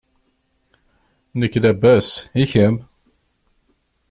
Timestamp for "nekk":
1.39-1.55